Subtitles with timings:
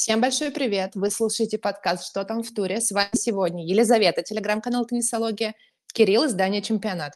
[0.00, 0.92] Всем большой привет!
[0.94, 5.56] Вы слушаете подкаст «Что там в туре?» С вами сегодня Елизавета, телеграм-канал «Теннисология»,
[5.92, 7.14] Кирилл, издание «Чемпионат».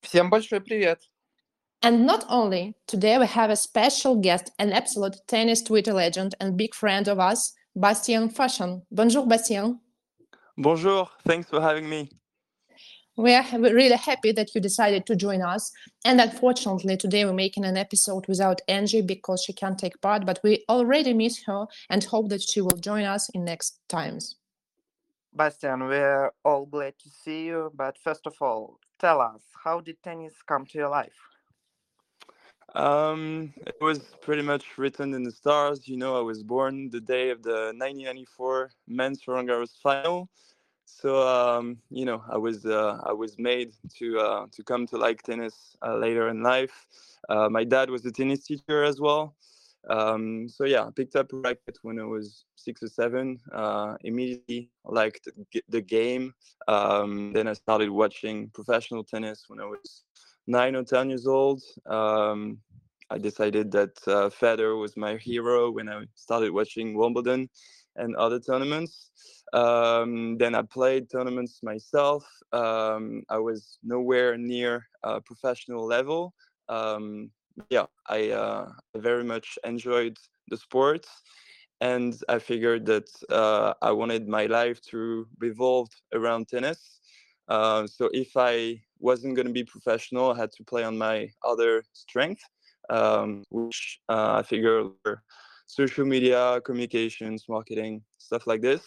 [0.00, 0.98] Всем большой привет!
[1.84, 6.56] And not only, today we have a special guest, an absolute tennis Twitter legend and
[6.56, 8.82] big friend of us, Bastien Fashion.
[8.90, 9.78] Bonjour, Bastien.
[10.56, 12.10] Bonjour, thanks for having me.
[13.20, 15.70] We are really happy that you decided to join us.
[16.06, 20.40] And unfortunately, today we're making an episode without Angie because she can't take part, but
[20.42, 24.36] we already miss her and hope that she will join us in next times.
[25.34, 30.02] Bastien, we're all glad to see you, but first of all, tell us, how did
[30.02, 31.20] tennis come to your life?
[32.74, 35.86] Um, it was pretty much written in the stars.
[35.86, 40.30] You know, I was born the day of the 1994 men's Roland Garros final.
[40.98, 44.96] So um, you know, I was uh, I was made to uh, to come to
[44.96, 46.86] like tennis uh, later in life.
[47.28, 49.34] Uh, my dad was a tennis teacher as well.
[49.88, 53.40] Um, so yeah, I picked up a racket when I was six or seven.
[53.52, 55.28] Uh, immediately liked
[55.68, 56.34] the game.
[56.68, 60.04] Um, then I started watching professional tennis when I was
[60.46, 61.62] nine or 10 years old.
[61.86, 62.58] Um,
[63.10, 67.48] I decided that uh, Federer was my hero when I started watching Wimbledon
[67.96, 69.10] and other tournaments.
[69.52, 72.24] Um, then I played tournaments myself.
[72.52, 76.34] Um, I was nowhere near a professional level.
[76.68, 77.30] Um,
[77.68, 80.16] yeah, I uh, very much enjoyed
[80.48, 81.06] the sport.
[81.80, 87.00] And I figured that uh, I wanted my life to revolve around tennis.
[87.48, 90.30] Uh, so if I wasn't going to be professional.
[90.30, 92.42] I had to play on my other strength,
[92.88, 95.22] um, which uh, I figure were
[95.70, 98.82] social media, communications, marketing, stuff like this.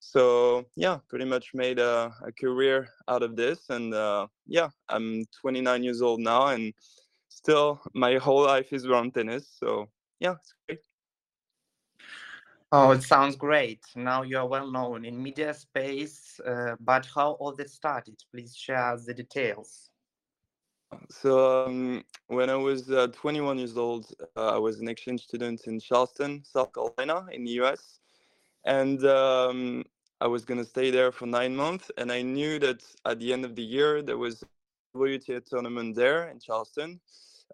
[0.00, 5.24] So yeah, pretty much made a, a career out of this, and uh, yeah, I'm
[5.40, 6.72] 29 years old now, and
[7.28, 9.56] still my whole life is around tennis.
[9.58, 9.88] So
[10.20, 10.80] yeah, it's great.
[12.72, 13.80] Oh, it sounds great.
[13.94, 18.16] Now you are well known in media space, uh, but how all this started?
[18.32, 19.90] Please share the details.
[21.10, 25.66] So um, when I was uh, 21 years old, uh, I was an exchange student
[25.66, 28.00] in Charleston, South Carolina, in the U.S.,
[28.64, 29.84] and um,
[30.20, 31.90] I was going to stay there for nine months.
[31.98, 35.96] And I knew that at the end of the year there was a WTA tournament
[35.96, 37.00] there in Charleston,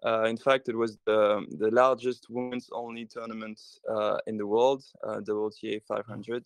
[0.03, 4.83] uh, in fact, it was the, the largest women's only tournament uh, in the world,
[5.03, 6.45] uh, WTA 500.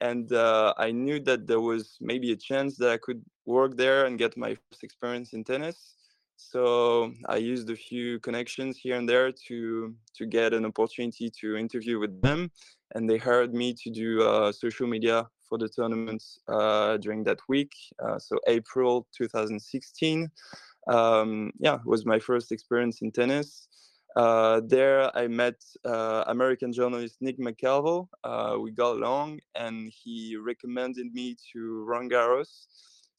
[0.00, 4.06] And uh, I knew that there was maybe a chance that I could work there
[4.06, 5.94] and get my first experience in tennis.
[6.36, 11.56] So I used a few connections here and there to to get an opportunity to
[11.56, 12.50] interview with them,
[12.94, 17.38] and they hired me to do uh, social media for the tournament uh, during that
[17.48, 17.72] week.
[18.02, 20.30] Uh, so April 2016
[20.88, 23.68] um, yeah, was my first experience in tennis.
[24.16, 28.08] Uh, there, I met uh, American journalist Nick McCarvel.
[28.24, 32.66] Uh, we got along, and he recommended me to Roland Garros.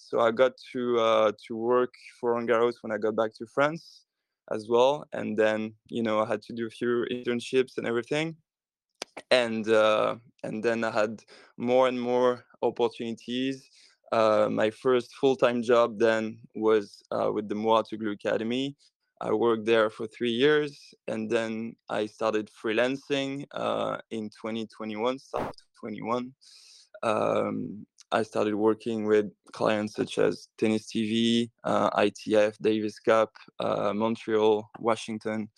[0.09, 3.45] So I got to uh, to work for Roland Garros when I got back to
[3.45, 4.05] France
[4.51, 5.05] as well.
[5.13, 8.35] And then, you know, I had to do a few internships and everything.
[9.31, 11.23] And uh, and then I had
[11.57, 13.69] more and more opportunities
[14.13, 18.75] uh, my first full-time job then was uh, with the Mouratoglou Academy.
[19.19, 25.17] I worked there for three years, and then I started freelancing uh, in 2021.
[25.17, 26.31] Start 21.
[27.01, 33.91] Um, I started working with clients such as Tennis TV, uh, ITF, Davis Cup, uh,
[33.93, 35.49] Montreal, Washington.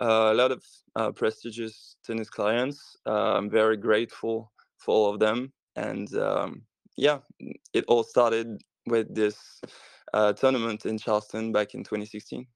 [0.00, 2.96] a lot of prestigious tennis clients.
[3.06, 6.62] I'm very grateful for all of them, and um,
[6.96, 7.18] yeah,
[7.72, 9.36] it all started with this
[10.12, 12.46] uh, tournament in Charleston back in 2016.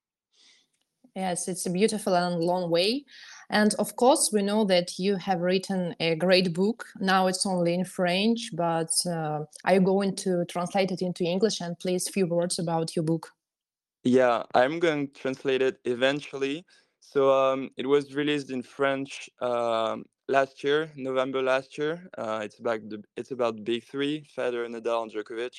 [1.14, 3.04] Yes, it's a beautiful and long way.
[3.50, 6.86] And of course, we know that you have written a great book.
[6.98, 11.60] Now it's only in French, but uh, are you going to translate it into English?
[11.60, 13.32] And please, few words about your book.
[14.04, 16.64] Yeah, I'm going to translate it eventually.
[17.00, 22.08] So um, it was released in French um, last year, November last year.
[22.18, 25.56] Uh, it's about the it's about big three: Federer, Nadal, and Djokovic.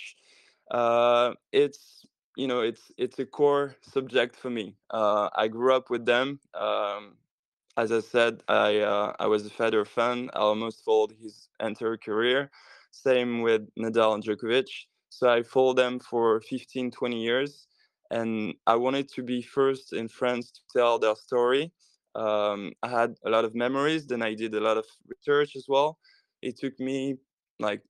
[0.70, 2.06] Uh, it's
[2.36, 4.76] you know it's it's a core subject for me.
[4.90, 6.40] Uh, I grew up with them.
[6.54, 7.16] Um,
[7.78, 10.30] as I said, I uh, I was a Federer fan.
[10.34, 12.50] I almost followed his entire career.
[12.92, 14.70] Same with Nadal and Djokovic.
[15.10, 17.68] So I followed them for 15, 20 years.
[18.12, 21.74] And I wanted to be first in France to tell their story
[22.16, 24.08] um, I had a lot of memories.
[24.08, 26.00] Then I did a lot of research as well.
[26.42, 27.18] It took me
[27.60, 27.82] like,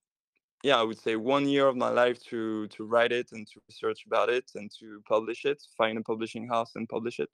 [0.63, 3.61] yeah, I would say one year of my life to to write it and to
[3.69, 7.29] research about it and to publish it, find a publishing house and publish it.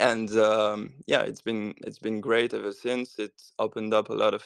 [0.00, 3.18] And um, yeah, it's been it's been great ever since.
[3.18, 4.44] It's opened up a lot of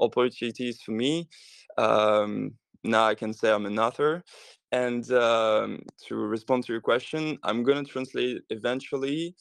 [0.00, 1.28] opportunities for me.
[1.76, 2.52] Um,
[2.84, 4.22] now I can say I'm an author.
[4.70, 9.34] And um, to respond to your question, I'm going to translate eventually.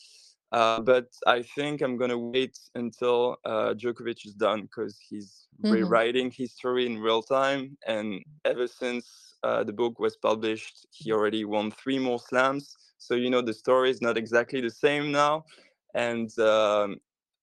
[0.51, 5.74] Uh, but I think I'm gonna wait until uh, Djokovic is done because he's mm-hmm.
[5.74, 7.78] rewriting history in real time.
[7.86, 12.78] And ever since uh, the book was published, he already won three more slams.
[12.97, 15.45] So you know the story is not exactly the same now.
[15.94, 16.97] And um,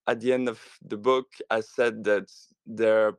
[0.07, 2.31] at the end of the book, I said that
[2.67, 3.15] there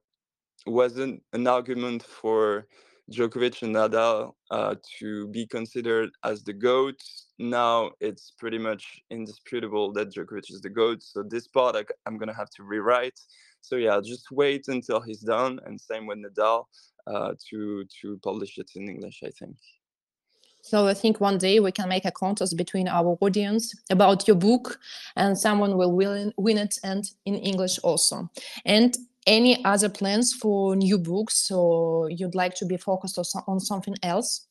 [0.65, 2.67] wasn't an argument for
[3.11, 6.99] Djokovic and Nadal uh, to be considered as the GOAT.
[7.37, 11.03] Now it's pretty much indisputable that Djokovic is the GOAT.
[11.03, 13.19] So this part I, am going to have to rewrite.
[13.61, 15.59] So yeah, just wait until he's done.
[15.65, 16.65] And same with Nadal
[17.05, 19.57] uh, to, to publish it in English, I think.
[20.65, 24.35] So I think one day we can make a contest between our audience about your
[24.35, 24.79] book,
[25.15, 28.31] and someone will win, win it, and in English also.
[28.65, 28.97] And
[29.27, 34.47] any other plans for new books or you'd like to be focused on something else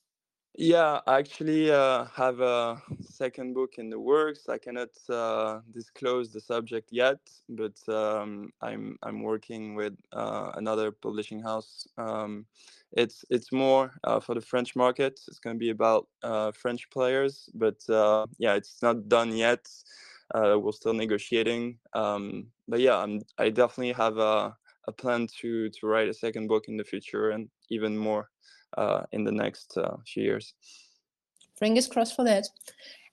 [0.56, 4.48] yeah i actually uh, have a second book in the works.
[4.48, 7.18] I cannot uh, disclose the subject yet
[7.48, 11.86] but um, i'm i'm working with uh, another publishing house.
[11.98, 12.46] Um,
[12.92, 15.18] it's it's more uh, for the french market.
[15.26, 19.66] It's going to be about uh, french players but uh, yeah it's not done yet.
[20.34, 21.78] We're still negotiating.
[21.94, 24.56] Um, but yeah I'm, i definitely have a
[24.86, 28.28] a plan to to write a second book in the future and even more
[29.12, 30.54] in the next uh, few years.
[31.58, 32.46] Fingers crossed for that.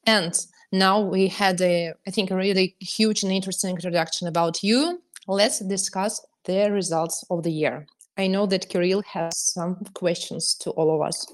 [0.06, 0.38] And
[0.72, 5.02] now we had a, I think, a really huge and interesting introduction about you.
[5.28, 7.86] Let's discuss the results of the year.
[8.18, 11.25] I know that Kirill has some questions to all of us.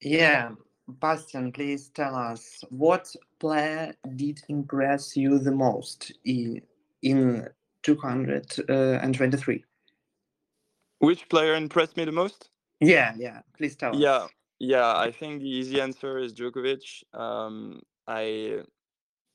[0.00, 0.50] Yeah,
[0.88, 6.62] Bastien, please tell us what player did impress you the most in,
[7.02, 7.48] in
[7.82, 9.64] 223.
[11.00, 12.50] Which player impressed me the most?
[12.80, 13.40] Yeah, yeah.
[13.56, 14.30] Please tell yeah, us.
[14.58, 14.96] Yeah, yeah.
[14.96, 17.02] I think the easy answer is Djokovic.
[17.12, 18.62] Um, I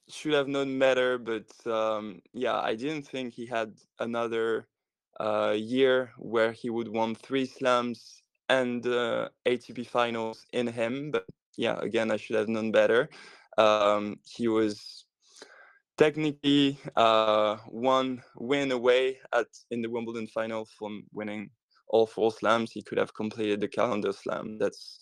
[0.10, 4.68] should have known better, but um, yeah, I didn't think he had another
[5.20, 11.12] uh, year where he would won three slams and uh, ATP finals in him.
[11.12, 11.26] But
[11.58, 13.10] yeah, again, I should have known better.
[13.58, 15.06] Um, he was
[15.98, 21.52] technically uh, one win away at in the Wimbledon final from winning
[21.94, 22.72] all four slams.
[22.72, 24.58] He could have completed the calendar slam.
[24.58, 25.00] That's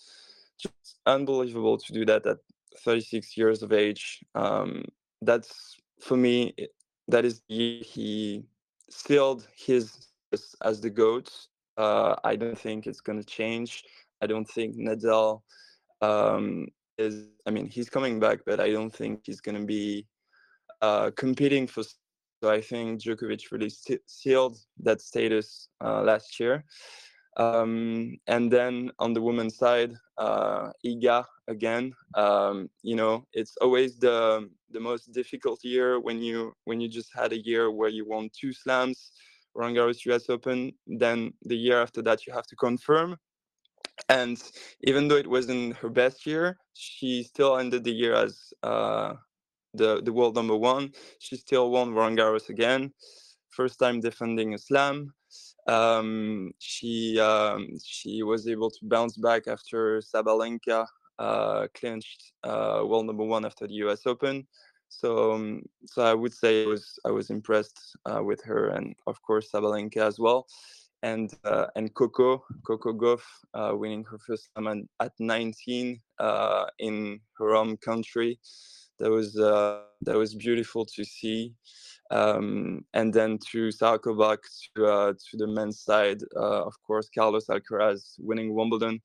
[0.61, 2.37] just unbelievable to do that at
[2.83, 4.19] 36 years of age.
[4.35, 4.83] Um,
[5.21, 6.53] that's for me.
[7.07, 8.43] That is he
[8.89, 10.07] sealed his
[10.63, 11.29] as the goat.
[11.77, 13.83] Uh, I don't think it's going to change.
[14.21, 15.41] I don't think Nadal
[16.01, 16.67] um,
[16.97, 17.27] is.
[17.47, 20.05] I mean, he's coming back, but I don't think he's going to be
[20.81, 21.83] uh, competing for.
[22.41, 23.71] So I think Djokovic really
[24.07, 26.63] sealed that status uh, last year.
[27.37, 31.93] Um, and then on the women's side, uh, Iga again.
[32.15, 37.11] Um, you know, it's always the the most difficult year when you when you just
[37.15, 39.11] had a year where you won two slams,
[39.53, 40.29] Roland Garros U.S.
[40.29, 40.73] Open.
[40.87, 43.17] Then the year after that, you have to confirm.
[44.09, 44.41] And
[44.81, 49.13] even though it wasn't her best year, she still ended the year as uh,
[49.73, 50.91] the, the world number one.
[51.19, 52.91] She still won Roland Garros again,
[53.49, 55.13] first time defending a slam.
[55.67, 60.85] Um, she um, she was able to bounce back after Sabalenka
[61.19, 64.01] uh, clinched uh, world number one after the U.S.
[64.05, 64.47] Open.
[64.89, 68.95] So um, so I would say I was I was impressed uh, with her and
[69.07, 70.47] of course Sabalenka as well.
[71.03, 77.19] And uh, and Coco Coco Gauff uh, winning her first slam at 19 uh, in
[77.37, 78.39] her home country
[79.01, 81.53] that was uh, that was beautiful to see.
[82.11, 84.39] Um, and then to circle back
[84.75, 89.01] to uh, to the men's side, uh, of course, Carlos Alcaraz winning Wimbledon.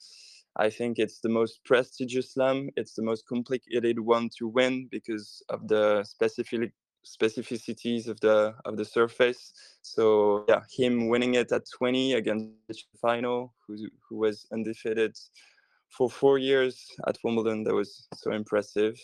[0.58, 2.70] I think it's the most prestigious slam.
[2.76, 6.72] It's the most complicated one to win because of the specific
[7.04, 9.52] specificities of the of the surface.
[9.82, 13.76] So yeah, him winning it at 20 against the final, who
[14.08, 15.16] who was undefeated
[15.96, 18.98] for four years at Wimbledon, that was so impressive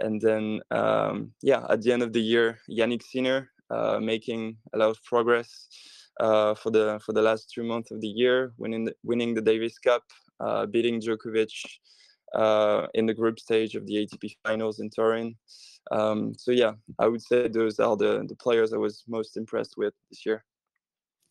[0.00, 4.78] and then um, yeah, at the end of the year, Jannik Sinner uh, making a
[4.78, 5.68] lot of progress
[6.20, 9.42] uh, for the for the last two months of the year, winning the, winning the
[9.42, 10.02] Davis Cup,
[10.40, 11.52] uh, beating Djokovic
[12.34, 15.36] uh, in the group stage of the ATP Finals in Turin.
[15.90, 19.74] Um, so yeah, I would say those are the the players I was most impressed
[19.76, 20.44] with this year.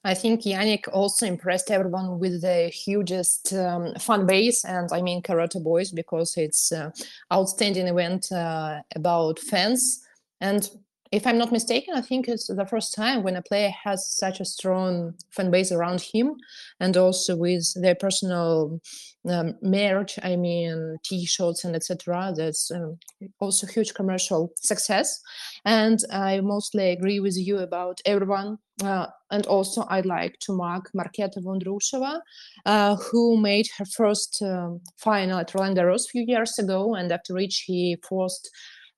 [0.03, 5.21] I think Jannik also impressed everyone with the hugest um, fan base, and I mean
[5.21, 6.91] Carota Boys because it's uh,
[7.33, 10.01] outstanding event uh, about fans.
[10.39, 10.69] And
[11.11, 14.39] if I'm not mistaken, I think it's the first time when a player has such
[14.39, 16.35] a strong fan base around him,
[16.79, 18.79] and also with their personal
[19.27, 20.17] um, merch.
[20.23, 22.33] I mean, T-shirts and etc.
[22.37, 22.99] That's um,
[23.39, 25.19] also huge commercial success.
[25.65, 28.59] And I mostly agree with you about everyone.
[28.81, 32.21] Uh, and also, I'd like to mark Marketa Vondrousova,
[32.65, 37.11] uh, who made her first um, final at Roland Garros a few years ago, and
[37.11, 38.49] after which she forced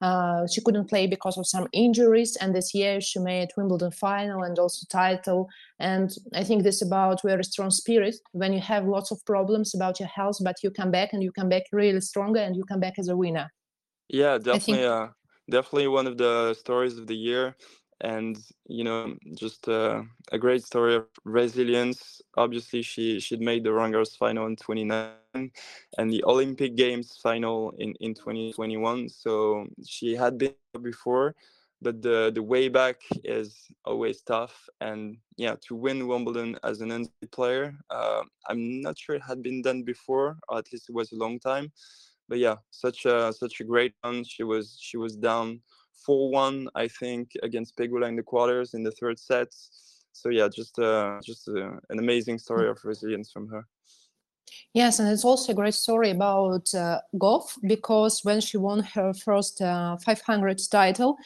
[0.02, 4.42] uh, she couldn't play because of some injuries, and this year she made Wimbledon final
[4.42, 5.48] and also title.
[5.80, 10.00] And I think this about very strong spirit when you have lots of problems about
[10.00, 12.80] your health, but you come back and you come back really stronger and you come
[12.80, 13.52] back as a winner.
[14.10, 14.74] Yeah, definitely.
[14.74, 14.88] Think...
[14.88, 15.08] Uh,
[15.50, 17.56] definitely one of the stories of the year
[18.02, 22.22] and you know just uh, a great story of resilience.
[22.38, 25.12] Obviously she she'd made the Roland Garros final in 29
[25.98, 31.34] and the olympic games final in in 2021 so she had been before
[31.82, 34.70] but the the way back is always tough.
[34.82, 39.42] And yeah to win wimbledon as an NZ player uh, i'm not sure it had
[39.42, 41.72] been done before or at least it was a long time.
[42.30, 45.62] But yeah such a such a great one she was she was down
[46.08, 49.54] 4-1 i think against pegula in the quarters in the third set
[50.12, 53.66] so yeah just uh, just uh, an amazing story of resilience from her
[54.74, 59.14] Yes, and it's also a great story about uh, Gauff because when she won her
[59.14, 61.18] first uh, 500 title,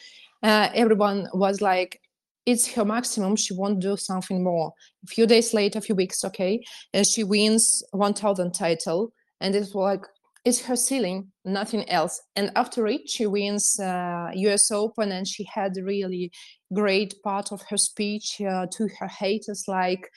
[0.42, 2.00] uh, everyone was like,
[2.44, 3.36] it's her maximum.
[3.36, 4.72] She won't do something more.
[5.04, 9.12] A few days later, a few weeks, okay, and she wins 1000 title.
[9.40, 10.06] And it's like,
[10.46, 12.22] it's her ceiling, nothing else.
[12.36, 14.70] And after it, she wins uh, U.S.
[14.70, 16.30] Open, and she had really
[16.72, 20.08] great part of her speech uh, to her haters, like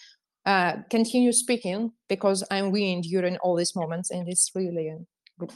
[0.45, 4.93] uh, continue speaking because I'm winning during all these moments, and it's really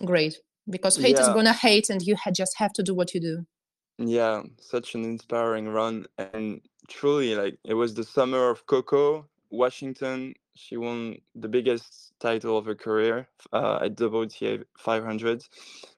[0.04, 1.34] great because haters yeah.
[1.36, 3.46] gonna hate, and you just have to do what you do.
[4.00, 10.34] Yeah, such an inspiring run, and truly, like it was the summer of Coco, Washington.
[10.56, 15.44] She won the biggest title of her career uh, at WTA 500.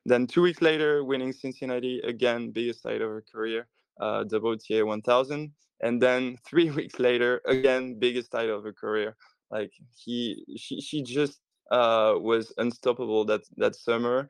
[0.05, 3.67] Then two weeks later, winning Cincinnati again, biggest title of her career,
[3.99, 5.51] uh, WTA 1000.
[5.81, 9.15] And then three weeks later, again, biggest title of her career.
[9.51, 11.39] Like he, she, she just
[11.71, 14.27] uh, was unstoppable that that summer.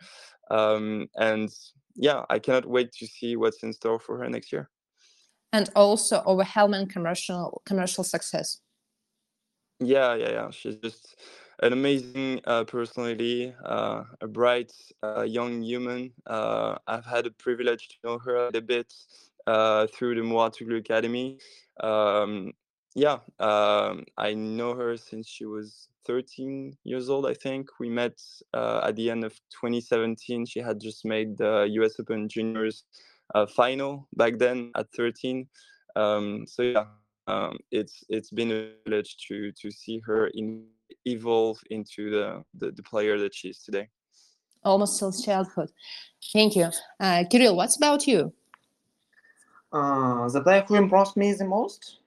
[0.50, 1.50] Um, and
[1.96, 4.70] yeah, I cannot wait to see what's in store for her next year.
[5.54, 8.60] And also over Hellman commercial commercial success.
[9.80, 10.50] Yeah, yeah, yeah.
[10.52, 11.16] She's just
[11.62, 14.72] an amazing uh, personality, uh, a bright
[15.04, 16.14] uh, young human.
[16.26, 18.94] Uh, I've had the privilege to know her a bit
[19.48, 21.40] uh, through the Mouratoglou Academy.
[21.82, 22.54] Um,
[22.96, 27.68] yeah, um, I know her since she was 13 years old, I think.
[27.80, 28.22] We met
[28.54, 30.46] uh, at the end of 2017.
[30.46, 32.86] She had just made the US Open Juniors
[33.56, 35.48] final back then at 13.
[35.98, 36.86] Um, so yeah,
[37.28, 40.66] um, it's it's been a privilege to to see her in
[41.06, 43.88] evolve into the, the, the player that she is today.
[44.64, 45.72] Almost since childhood.
[46.34, 46.70] Thank you.
[47.00, 48.34] Uh, Kirill, what's about you?
[49.72, 52.00] Uh, the player who impressed me the most?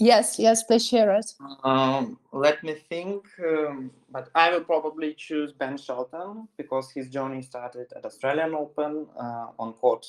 [0.00, 1.34] Yes, yes, please share us.
[1.64, 7.42] Um, let me think, um, but I will probably choose Ben Shelton because his journey
[7.42, 10.06] started at Australian Open uh, on court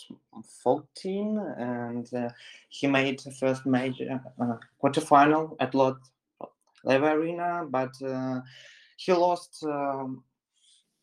[0.63, 2.29] 14, and uh,
[2.69, 5.97] he made the first major uh, quarterfinal at Rod
[6.83, 8.41] Laver Arena, but uh,
[8.95, 10.23] he lost um,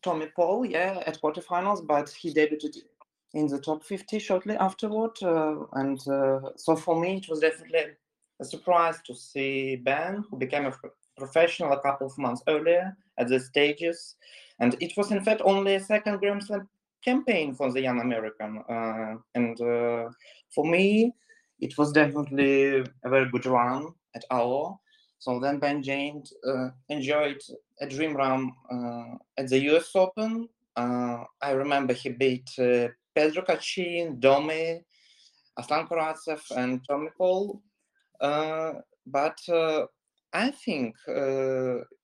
[0.01, 2.77] Tommy Paul, yeah, at quarterfinals, but he debuted
[3.33, 5.11] in the top 50 shortly afterward.
[5.21, 7.97] Uh, and uh, so for me, it was definitely
[8.39, 10.73] a surprise to see Ben, who became a
[11.17, 14.15] professional a couple of months earlier at the stages.
[14.59, 16.67] And it was, in fact, only a second Grand Slam
[17.03, 18.63] campaign for the young American.
[18.69, 20.09] Uh, and uh,
[20.53, 21.13] for me,
[21.59, 24.79] it was definitely a very good run at AO.
[25.19, 27.41] So then Ben James uh, enjoyed
[27.81, 30.47] a dream run uh, at the US Open.
[30.75, 34.83] Uh, I remember he beat uh, Pedro Cachin, Domi,
[35.57, 37.61] Aslan Karatsev, and Tommy Paul.
[38.19, 38.73] Uh,
[39.05, 39.85] but uh,
[40.33, 40.95] I think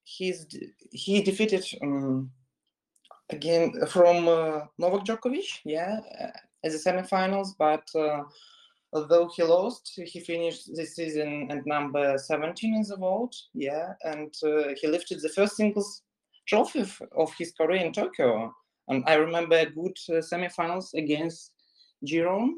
[0.04, 0.46] he's
[0.90, 2.30] he defeated um,
[3.30, 4.24] again from
[4.78, 6.00] Novak Djokovic, yeah,
[6.64, 7.88] at the semifinals, but
[8.94, 13.34] although he lost, he finished this season at number 17 in the world.
[13.52, 16.02] Yeah, and uh, he lifted the first singles
[16.46, 16.84] trophy
[17.16, 18.54] of his career in Tokyo.
[18.88, 21.52] And I remember a good uh, semifinals against
[22.06, 22.52] Giron.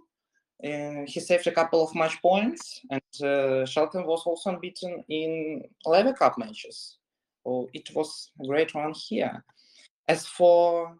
[0.65, 5.63] Uh, he saved a couple of match points, and uh, Shelton was also unbeaten in
[5.85, 6.97] Laver Cup matches.
[7.45, 9.45] So it was a great run here.
[10.09, 10.97] As for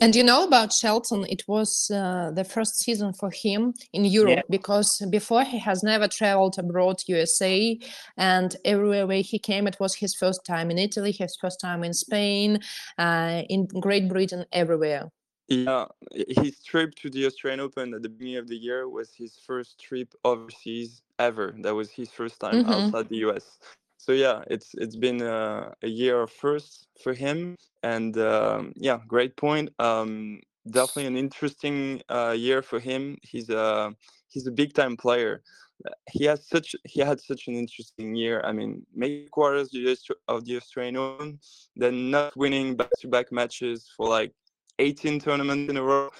[0.00, 4.36] And you know about Shelton, it was uh, the first season for him in Europe
[4.36, 4.42] yeah.
[4.48, 7.78] because before he has never traveled abroad, USA,
[8.16, 11.82] and everywhere where he came, it was his first time in Italy, his first time
[11.82, 12.60] in Spain,
[12.98, 15.10] uh, in Great Britain, everywhere.
[15.48, 19.38] Yeah, his trip to the Australian Open at the beginning of the year was his
[19.46, 21.54] first trip overseas ever.
[21.60, 22.70] That was his first time mm-hmm.
[22.70, 23.58] outside the US
[24.06, 28.98] so yeah, it's it's been a, a year of first for him, and um, yeah,
[29.08, 29.68] great point.
[29.80, 33.18] Um, definitely an interesting uh, year for him.
[33.22, 33.92] He's a
[34.28, 35.42] he's a big time player.
[36.08, 38.42] He has such he had such an interesting year.
[38.44, 39.74] I mean, making quarters
[40.28, 41.40] of the Australian Open,
[41.74, 44.32] then not winning back to back matches for like
[44.78, 46.10] 18 tournaments in a row,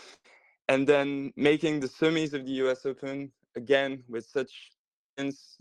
[0.69, 2.87] and then making the semis of the U.S.
[2.87, 4.53] Open again with such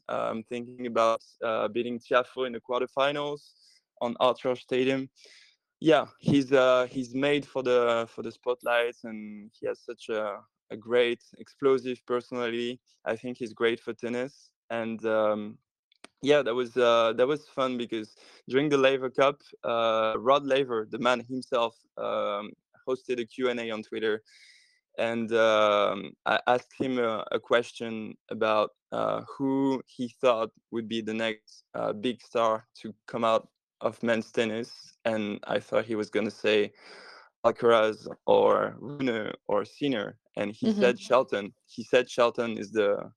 [0.09, 3.41] um, thinking about uh, beating Tiafoe in the quarterfinals
[4.01, 5.09] on Ashe Stadium.
[5.79, 10.39] Yeah, he's uh, he's made for the for the spotlights, and he has such a,
[10.71, 12.79] a great explosive personality.
[13.05, 15.57] I think he's great for tennis, and um,
[16.21, 18.15] yeah, that was uh, that was fun because
[18.49, 22.51] during the Laver Cup, uh, Rod Laver, the man himself, um,
[22.87, 24.23] hosted a Q and A on Twitter,
[24.97, 31.01] and um, I asked him a, a question about uh, who he thought would be
[31.01, 33.47] the next uh, big star to come out
[33.81, 34.71] of men's tennis,
[35.03, 36.71] and I thought he was going to say
[37.45, 40.81] Alcaraz or Rune or Sinner, and he mm-hmm.
[40.81, 41.53] said Shelton.
[41.67, 43.11] He said Shelton is the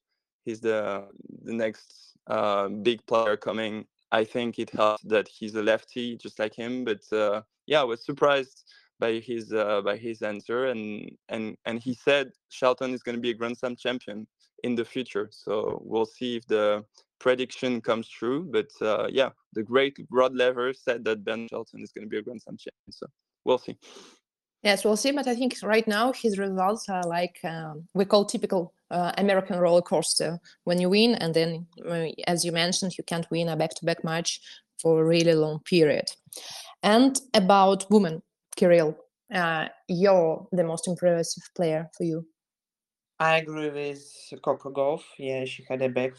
[0.45, 1.09] he's the
[1.45, 3.87] the next uh, big player coming.
[4.11, 6.85] I think it helps that he's a lefty, just like him.
[6.85, 8.65] But uh, yeah, I was surprised
[8.99, 13.21] by his uh, by his answer, and and and he said Shelton is going to
[13.21, 14.27] be a Grand Slam champion
[14.65, 15.29] in the future.
[15.31, 16.85] So we'll see if the
[17.19, 18.49] prediction comes true.
[18.51, 22.19] But uh, yeah, the great Rod Laver said that Ben Shelton is going to be
[22.19, 22.93] a Grand Slam champion.
[22.93, 23.07] So
[23.45, 23.77] we'll see.
[24.63, 25.13] Yes, we'll see.
[25.13, 29.59] But I think right now his results are like um, we call typical uh, American
[29.59, 30.41] roller coaster.
[30.65, 34.41] When you win, and then, uh, as you mentioned, you can't win a back-to-back match
[34.83, 36.07] for a really long period.
[36.83, 38.23] And about women,
[38.59, 38.99] Kirill,
[39.33, 42.27] uh, you're the most impressive player for you.
[43.21, 44.05] I agree with
[44.43, 45.03] Coco Gauff.
[45.17, 46.15] Yeah, she had a, break,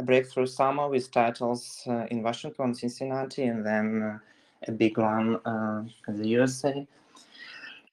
[0.00, 4.18] a breakthrough summer with titles uh, in Washington, Cincinnati, and then uh,
[4.66, 6.86] a big one uh, in the USA.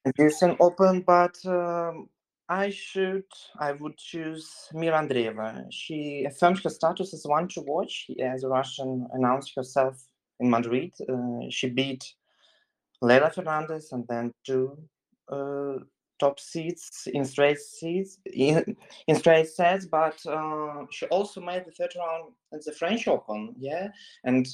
[0.05, 2.09] It's an open, but um,
[2.49, 3.25] I should,
[3.59, 5.67] I would choose Mira Andreeva.
[5.69, 10.03] She affirmed her status as one to watch, as a Russian announced herself
[10.39, 10.93] in Madrid.
[11.07, 12.03] Uh, she beat
[13.03, 14.77] Leylah Fernandez and then two
[15.29, 15.75] uh,
[16.19, 21.71] top seeds in straight seeds in, in straight sets, but uh, she also made the
[21.71, 23.53] third round at the French Open.
[23.59, 23.89] Yeah,
[24.23, 24.47] and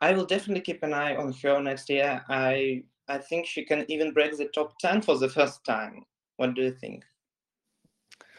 [0.00, 2.24] I will definitely keep an eye on her next year.
[2.28, 6.04] I I think she can even break the top ten for the first time.
[6.36, 7.04] What do you think?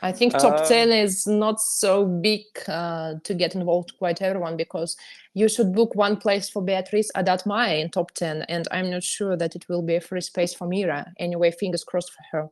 [0.03, 4.57] I think top uh, 10 is not so big uh, to get involved quite everyone
[4.57, 4.97] because
[5.33, 9.37] you should book one place for Beatriz Haddad-Maia in top 10 and I'm not sure
[9.37, 11.13] that it will be a free space for Mira.
[11.19, 12.49] Anyway, fingers crossed for her.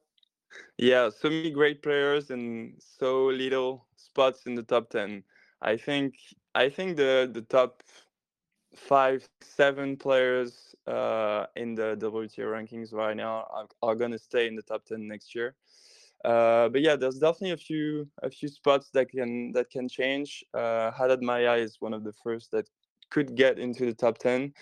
[0.78, 5.22] Yeah, so many great players and so little spots in the top 10.
[5.62, 6.16] I think
[6.56, 7.84] I think the the top
[8.76, 14.48] 5 7 players uh, in the WTA rankings right now are, are going to stay
[14.48, 15.56] in the top 10 next year.
[16.24, 20.44] Uh, but yeah, there's definitely a few a few spots that can that can change.
[20.54, 22.70] Uh, Haddad-Maia is one of the first that
[23.10, 24.54] could get into the top ten.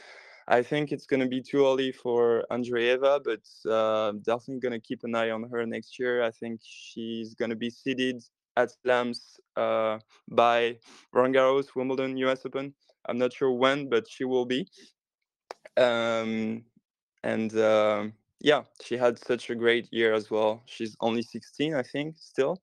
[0.47, 4.79] I think it's going to be too early for Andreeva, but uh, definitely going to
[4.79, 6.23] keep an eye on her next year.
[6.23, 8.23] I think she's going to be seeded
[8.57, 9.99] at Slams uh,
[10.31, 10.77] by
[11.13, 12.73] Roland Garros, Wimbledon, US Open.
[13.07, 14.67] I'm not sure when, but she will be.
[15.77, 16.63] Um,
[17.23, 20.61] and um, yeah, she had such a great year as well.
[20.65, 22.61] She's only 16, I think, still.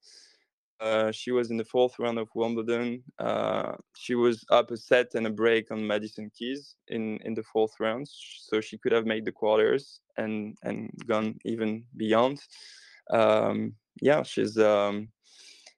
[0.80, 3.02] Uh, she was in the fourth round of Wimbledon.
[3.18, 7.42] Uh, she was up a set and a break on Madison Keys in, in the
[7.42, 12.40] fourth round, so she could have made the quarters and and gone even beyond.
[13.10, 15.08] Um, yeah, she's um,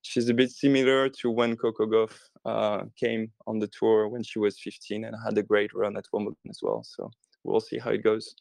[0.03, 4.41] she's a bit similar to when Coco Gauff uh, came on the tour when she
[4.41, 6.83] was 15 and had a great run at Wimbledon as well.
[6.83, 7.11] So
[7.45, 8.35] we'll see how it goes.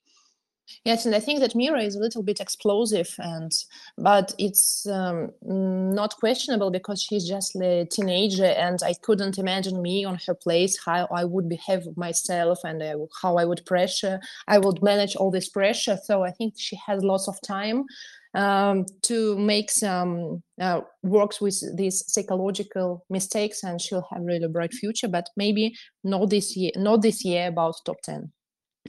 [0.83, 3.51] Yes, and I think that Mira is a little bit explosive, and
[3.97, 10.05] but it's um, not questionable because she's just a teenager, and I couldn't imagine me
[10.05, 14.19] on her place how I would behave myself and uh, how I would pressure.
[14.47, 15.97] I would manage all this pressure.
[16.03, 17.85] So I think she has lots of time
[18.33, 24.73] um, to make some uh, works with these psychological mistakes, and she'll have really bright
[24.73, 25.07] future.
[25.07, 28.31] But maybe not this year, not this year about top ten.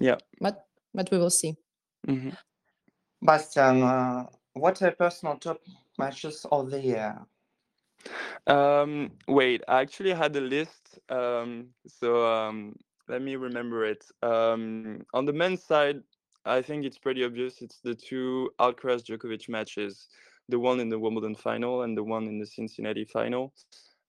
[0.00, 1.54] Yeah, but but we will see.
[2.06, 2.30] Mm-hmm.
[3.22, 5.60] Bastien, uh, what are personal top
[5.98, 7.18] matches of the year?
[8.46, 10.98] Um, wait, I actually had a list.
[11.08, 12.76] Um, so um,
[13.08, 14.04] let me remember it.
[14.22, 16.02] Um, on the men's side,
[16.44, 17.60] I think it's pretty obvious.
[17.60, 20.08] It's the two Alcaraz Djokovic matches,
[20.48, 23.52] the one in the Wimbledon final and the one in the Cincinnati final.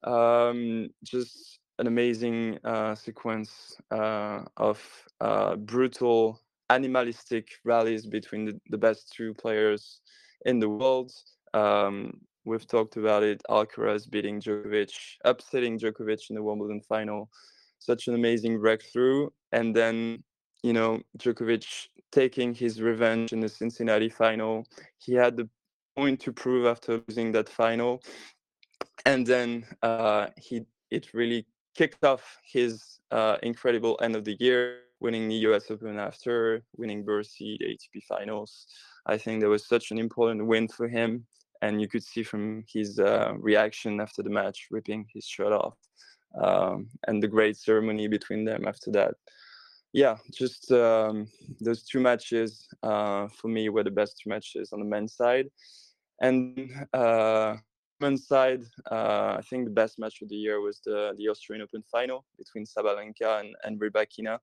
[0.04, 4.80] Um, just an amazing uh, sequence uh, of
[5.20, 10.00] uh, brutal, animalistic rallies between the, the, best two players
[10.46, 11.12] in the world.
[11.52, 13.42] Um, we've talked about it.
[13.50, 14.92] Alcaraz beating Djokovic,
[15.24, 17.28] upsetting Djokovic in the Wimbledon final.
[17.78, 19.28] Such an amazing breakthrough.
[19.52, 20.22] And then,
[20.62, 21.66] you know, Djokovic
[22.12, 24.64] taking his revenge in the Cincinnati final.
[24.98, 25.48] He had the
[25.96, 28.02] point to prove after losing that final.
[29.06, 34.80] And then uh, he it really kicked off his uh, incredible end of the year,
[35.00, 38.66] winning the US Open after, winning Bercy, the ATP finals.
[39.06, 41.26] I think that was such an important win for him.
[41.62, 45.76] And you could see from his uh, reaction after the match, ripping his shirt off,
[46.40, 49.14] um, and the great ceremony between them after that
[49.92, 51.28] yeah, just um,
[51.60, 55.50] those two matches uh, for me were the best two matches on the men's side.
[56.20, 57.56] And uh,
[58.00, 61.64] men's side, uh, I think the best match of the year was the the Australian
[61.64, 64.38] Open final between Sabalenka and, and Rybakina.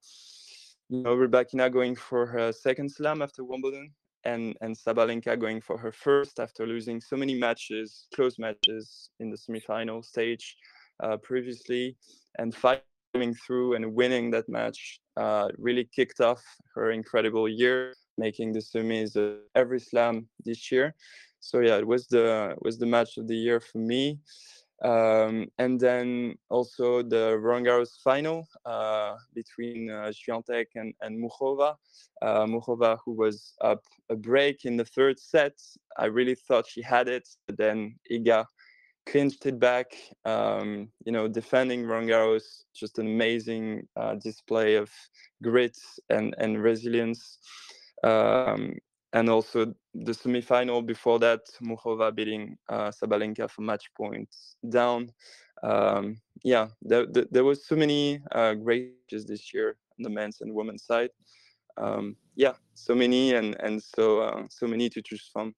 [0.89, 3.91] You know, Rybakina going for her second slam after Wimbledon,
[4.23, 9.29] and and Sabalenka going for her first after losing so many matches, close matches in
[9.29, 10.55] the semifinal stage
[11.03, 11.97] uh, previously,
[12.39, 16.43] and fighting through and winning that match uh, really kicked off
[16.75, 20.95] her incredible year, making the semis uh, every slam this year.
[21.39, 24.19] So yeah, it was the was the match of the year for me.
[24.83, 31.75] Um, and then also the Roland Garros final uh, between uh, Swiatek and, and Muchova.
[32.21, 35.53] Uh, Muchova, who was up a break in the third set,
[35.97, 38.45] I really thought she had it, but then Iga
[39.07, 39.87] clinched it back.
[40.25, 44.91] Um, you know, defending Roland Garros, just an amazing uh, display of
[45.41, 45.77] grit
[46.09, 47.39] and and resilience.
[48.03, 48.77] Um,
[49.13, 55.11] and also the semi-final before that, Muchova beating uh, Sabalenka for match points down.
[55.63, 60.09] Um, yeah, there, there, there, was so many uh, great matches this year on the
[60.09, 61.09] men's and women's side.
[61.77, 65.55] Um, yeah, so many and and so uh, so many to choose from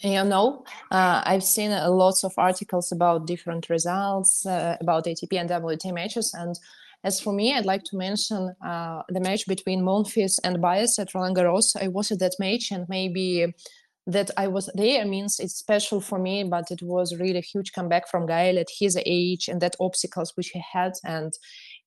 [0.00, 5.32] you know uh, i've seen uh, lots of articles about different results uh, about atp
[5.32, 6.58] and wta matches and
[7.04, 11.14] as for me i'd like to mention uh, the match between monfils and Baez at
[11.14, 11.76] roland garros.
[11.80, 13.46] I was at that match and maybe
[14.06, 17.72] that i was there means it's special for me but it was really a huge
[17.72, 20.92] comeback from gael at his age and that obstacles which he had.
[21.04, 21.32] And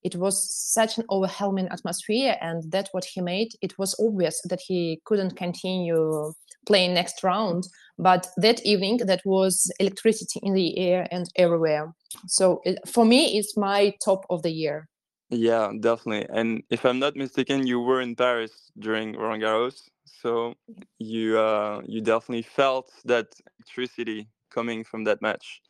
[0.03, 4.61] it was such an overwhelming atmosphere and that what he made it was obvious that
[4.61, 6.33] he couldn't continue
[6.65, 7.67] playing next round.
[7.99, 11.93] But that evening that was electricity in the air and everywhere.
[12.27, 14.87] So it, for me it's my top of the year
[15.29, 20.53] yeah definitely and if i'm not mistaken you were in paris during roland garros so
[20.99, 23.27] you uh, you definitely felt that
[23.59, 25.61] electricity coming from that match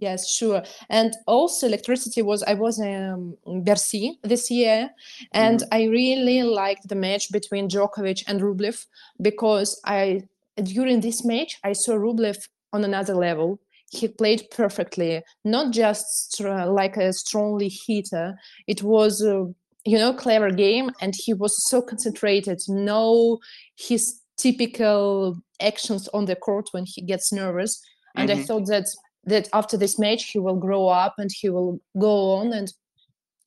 [0.00, 0.62] Yes, sure.
[0.88, 4.90] And also electricity was I was in um, Bercy this year
[5.32, 5.74] and mm-hmm.
[5.74, 8.86] I really liked the match between Djokovic and Rublev
[9.20, 10.22] because I
[10.56, 13.60] during this match I saw Rublev on another level.
[13.92, 18.34] He played perfectly, not just like a strongly hitter.
[18.66, 19.46] It was a,
[19.84, 22.60] you know clever game and he was so concentrated.
[22.68, 23.38] No
[23.76, 27.82] his typical actions on the court when he gets nervous.
[28.16, 28.40] And mm-hmm.
[28.40, 28.86] I thought that
[29.24, 32.72] that after this match he will grow up and he will go on and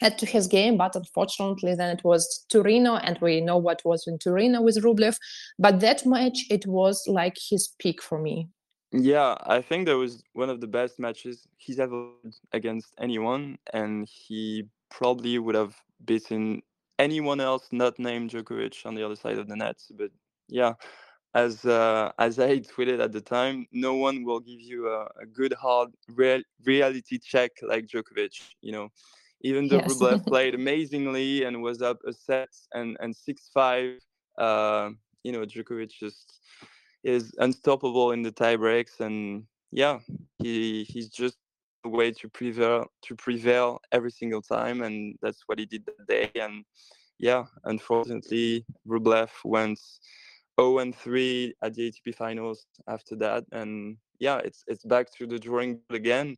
[0.02, 4.06] add to his game but unfortunately then it was Torino and we know what was
[4.08, 5.16] in Torino with Rublev
[5.58, 8.50] but that match it was like his peak for me
[8.96, 12.12] yeah I think that was one of the best matches he's ever
[12.52, 16.62] against anyone and he probably would have beaten
[16.98, 20.12] anyone else not named Djokovic on the other side of the net but
[20.48, 20.74] yeah
[21.36, 25.26] as uh, as I tweeted at the time, no one will give you a, a
[25.26, 28.54] good hard real, reality check like Djokovic.
[28.62, 28.90] You know,
[29.42, 29.84] even though yes.
[29.84, 34.00] Rublev played amazingly and was up a set and and six five,
[34.38, 34.90] uh,
[35.24, 36.40] you know, Djokovic just
[37.06, 40.00] is unstoppable in the tie breaks, and yeah,
[40.40, 41.38] he he's just
[41.86, 46.08] a way to prevail to prevail every single time, and that's what he did that
[46.08, 46.32] day.
[46.42, 46.66] And
[47.20, 49.80] yeah, unfortunately, Rublev went
[50.60, 53.46] 0 and 3 at the ATP finals after that.
[53.52, 56.38] And yeah, it's it's back to the drawing board again.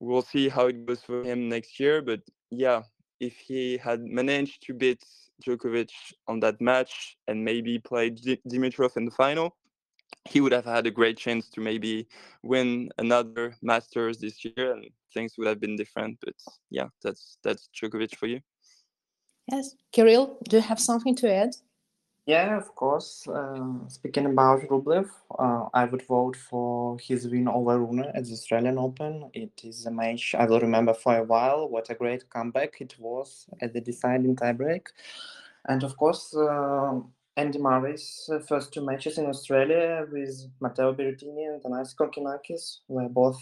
[0.00, 2.02] We'll see how it goes for him next year.
[2.02, 2.82] But yeah,
[3.20, 5.02] if he had managed to beat
[5.46, 5.90] Djokovic
[6.26, 9.56] on that match and maybe played Dimitrov in the final,
[10.24, 12.08] he would have had a great chance to maybe
[12.42, 16.18] win another Masters this year, and things would have been different.
[16.24, 16.34] But
[16.70, 18.40] yeah, that's that's Djokovic for you.
[19.50, 21.50] Yes, Kirill, do you have something to add?
[22.26, 23.28] Yeah, of course.
[23.28, 28.32] Uh, speaking about Rublev, uh, I would vote for his win over Rune at the
[28.32, 29.30] Australian Open.
[29.34, 31.68] It is a match I will remember for a while.
[31.68, 34.86] What a great comeback it was at the deciding tiebreak.
[35.68, 37.00] And of course, uh,
[37.36, 43.08] Andy Murray's uh, first two matches in Australia with Matteo Berrettini and Thanasis Kokkinakis were
[43.08, 43.38] both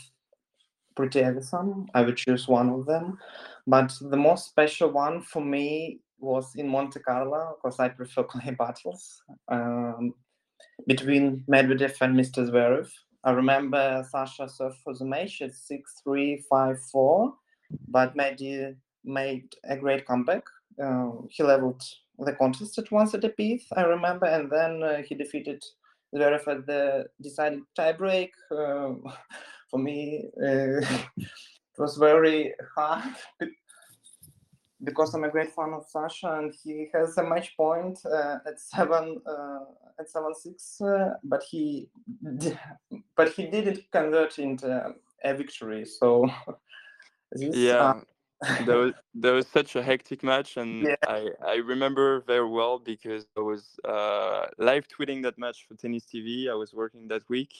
[0.96, 1.86] pretty awesome.
[1.94, 3.18] I would choose one of them.
[3.66, 8.54] But the most special one for me was in Monte Carlo because I prefer clay
[8.58, 10.14] battles um,
[10.86, 12.48] between Medvedev and Mr.
[12.48, 12.90] Zverev.
[13.24, 17.34] I remember Sasha served for the match at 6 3 5 4,
[17.88, 18.74] but Medi
[19.04, 20.44] made a great comeback.
[20.82, 21.82] Uh, he leveled
[22.24, 25.62] the contest at once at a piece, I remember, and then uh, he defeated
[26.14, 28.30] Zverev at the decided tiebreak.
[28.50, 28.94] Uh,
[29.70, 30.80] for me, uh,
[31.16, 33.14] it was very hard
[34.84, 38.60] because I'm a great fan of Sasha, and he has a match point uh, at
[38.60, 39.60] seven uh,
[39.98, 41.88] at seven six, uh, but he
[43.16, 45.84] but he didn't convert into a victory.
[45.84, 46.28] So
[47.32, 48.00] this, yeah.
[48.66, 50.96] there was there was such a hectic match, and yeah.
[51.06, 56.04] I I remember very well because I was uh, live tweeting that match for Tennis
[56.04, 56.50] TV.
[56.50, 57.52] I was working that week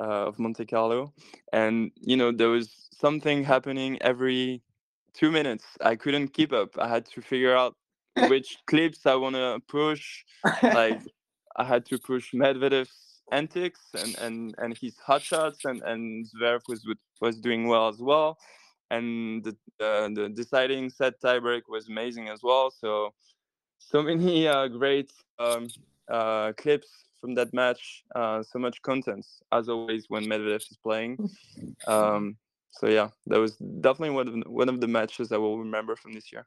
[0.00, 1.12] uh, of Monte Carlo,
[1.52, 4.62] and you know there was something happening every
[5.14, 5.64] two minutes.
[5.80, 6.78] I couldn't keep up.
[6.78, 7.74] I had to figure out
[8.28, 10.24] which clips I want to push.
[10.62, 11.00] Like
[11.56, 16.62] I had to push Medvedev's antics and and and his hot shots, and and Zverev
[16.68, 16.86] was
[17.20, 18.38] was doing well as well.
[18.90, 22.70] And the uh, the deciding set tiebreak was amazing as well.
[22.70, 23.14] So
[23.78, 25.68] so many uh, great um,
[26.08, 26.88] uh, clips
[27.20, 28.04] from that match.
[28.14, 31.18] Uh, so much content as always when Medvedev is playing.
[31.86, 32.36] Um,
[32.72, 36.12] so yeah, that was definitely one of one of the matches I will remember from
[36.12, 36.46] this year.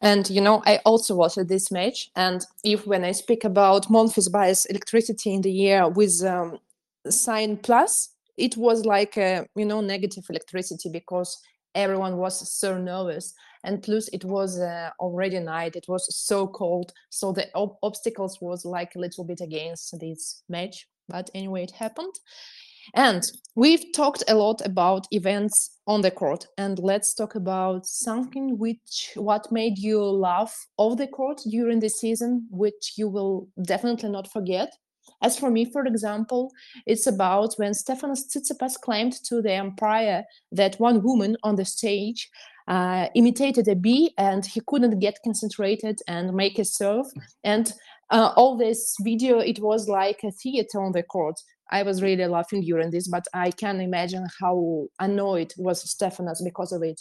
[0.00, 2.10] And you know, I also watched this match.
[2.14, 6.58] And if when I speak about Monfils Baez electricity in the year with um,
[7.08, 11.38] sign plus, it was like a you know negative electricity because
[11.74, 13.34] everyone was so nervous.
[13.64, 16.92] And plus it was uh, already night it was so cold.
[17.10, 21.72] So the ob- obstacles was like a little bit against this match but anyway it
[21.72, 22.14] happened.
[22.94, 23.22] And
[23.56, 29.12] we've talked a lot about events on the court, and let's talk about something which
[29.14, 34.30] what made you laugh off the court during the season, which you will definitely not
[34.30, 34.70] forget.
[35.22, 36.52] As for me, for example,
[36.86, 42.30] it's about when Stefanos Tsitsipas claimed to the umpire that one woman on the stage
[42.68, 47.06] uh, imitated a bee and he couldn't get concentrated and make a serve.
[47.42, 47.72] And
[48.10, 51.40] uh, all this video, it was like a theater on the court.
[51.70, 56.72] I was really laughing during this, but I can imagine how annoyed was Stefanos because
[56.72, 57.00] of it.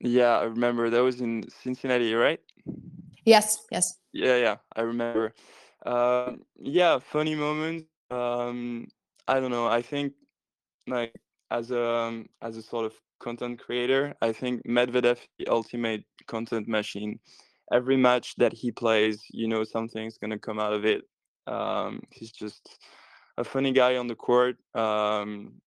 [0.00, 2.40] Yeah, I remember that was in Cincinnati, right?
[3.24, 3.98] Yes, yes.
[4.12, 5.32] Yeah, yeah, I remember.
[5.86, 7.86] Uh, yeah, funny moment.
[8.10, 8.88] Um,
[9.28, 9.66] I don't know.
[9.68, 10.14] I think
[10.88, 11.14] like
[11.50, 16.68] as a um, as a sort of content creator, I think Medvedev the ultimate content
[16.68, 17.20] machine.
[17.72, 21.04] Every match that he plays, you know, something's gonna come out of it.
[21.46, 22.78] Um, he's just
[23.38, 24.58] a funny guy on the court.
[24.74, 25.60] Um,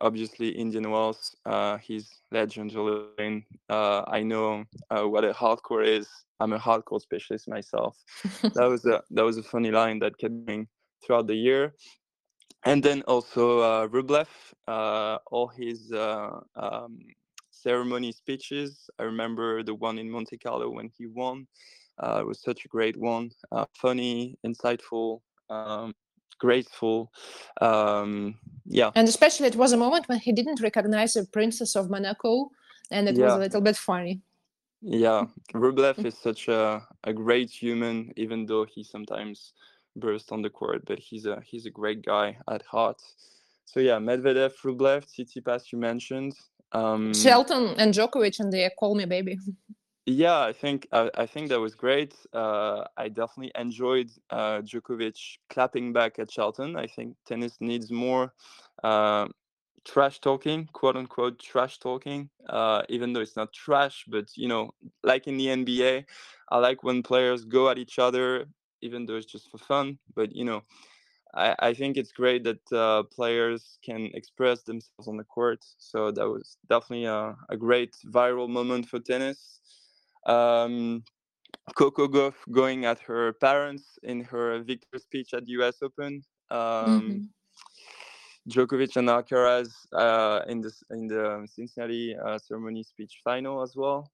[0.00, 3.46] obviously, Indian Wells, uh, he's legendary.
[3.68, 6.08] Uh, I know uh, what a hard court is.
[6.40, 7.96] I'm a hard court specialist myself.
[8.42, 10.68] that was a that was a funny line that kept going
[11.04, 11.74] throughout the year.
[12.64, 14.28] And then also uh, Rublev,
[14.66, 16.98] uh, all his uh, um,
[17.50, 18.90] ceremony speeches.
[18.98, 21.46] I remember the one in Monte Carlo when he won.
[21.98, 25.20] Uh, it was such a great one, uh, funny, insightful.
[25.50, 25.94] Um,
[26.38, 27.12] graceful.
[27.60, 28.36] Um,
[28.66, 28.90] yeah.
[28.94, 32.50] And especially it was a moment when he didn't recognize the princess of Monaco,
[32.90, 33.24] and it yeah.
[33.24, 34.20] was a little bit funny.
[34.80, 39.52] Yeah, Rublev is such a, a great human, even though he sometimes
[39.96, 43.00] bursts on the court, but he's a he's a great guy at heart.
[43.64, 46.34] So yeah, Medvedev, Rublev, Tsitsipas you mentioned.
[46.72, 49.38] Um, Shelton and Djokovic and they Call Me Baby.
[50.10, 52.14] Yeah, I think I, I think that was great.
[52.32, 55.18] Uh, I definitely enjoyed uh, Djokovic
[55.50, 56.76] clapping back at Shelton.
[56.76, 58.32] I think tennis needs more
[58.82, 59.28] uh,
[59.84, 62.30] trash talking, quote unquote trash talking.
[62.48, 64.70] Uh, even though it's not trash, but you know,
[65.04, 66.06] like in the NBA,
[66.50, 68.46] I like when players go at each other,
[68.82, 69.98] even though it's just for fun.
[70.14, 70.62] But you know,
[71.34, 75.64] I, I think it's great that uh, players can express themselves on the court.
[75.78, 79.60] So that was definitely a, a great viral moment for tennis.
[80.28, 81.02] Um,
[81.74, 85.76] Coco Gauff going at her parents in her victory speech at the U.S.
[85.82, 86.22] Open.
[86.50, 87.18] Um, mm-hmm.
[88.48, 94.10] Djokovic and Alcaraz uh, in the in the Cincinnati uh, ceremony speech final as well.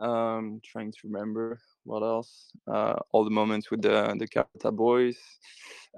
[0.00, 2.50] Um, trying to remember what else.
[2.66, 5.18] Uh, all the moments with the the Carota boys.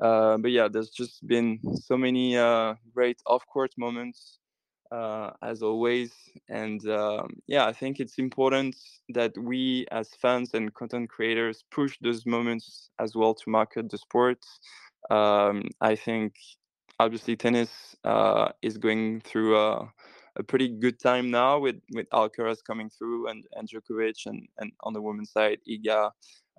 [0.01, 4.39] Uh, but yeah, there's just been so many uh, great off court moments
[4.91, 6.13] uh, as always.
[6.49, 8.77] And um, yeah, I think it's important
[9.11, 13.99] that we as fans and content creators push those moments as well to market the
[13.99, 14.45] sport.
[15.11, 16.35] Um, I think
[16.99, 19.91] obviously tennis uh, is going through a,
[20.37, 24.73] a, pretty good time now with with Alcaraz coming through and and Djokovic and and
[24.83, 26.11] on the women's side Iga,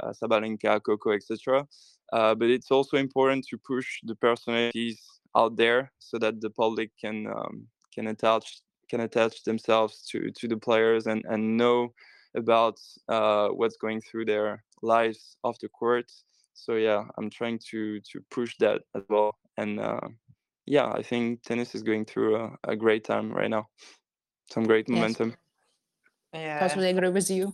[0.02, 1.68] uh, Sabalenka, Coco, etc.
[2.12, 5.00] Uh, but it's also important to push the personalities
[5.36, 10.48] out there so that the public can um, can attach can attach themselves to to
[10.48, 11.94] the players and and know
[12.36, 16.12] about uh, what's going through their lives off the court.
[16.54, 19.36] So yeah, I'm trying to to push that as well.
[19.58, 20.08] And uh,
[20.66, 23.68] yeah, I think tennis is going through a, a great time right now.
[24.52, 24.96] Some great yes.
[24.96, 25.36] momentum.
[26.34, 27.54] Yeah, totally agree with you.